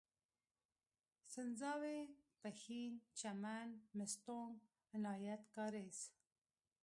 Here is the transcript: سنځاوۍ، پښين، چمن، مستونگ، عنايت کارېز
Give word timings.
سنځاوۍ، 1.33 1.99
پښين، 2.41 2.93
چمن، 3.19 3.67
مستونگ، 3.97 4.53
عنايت 4.95 5.41
کارېز 5.55 5.99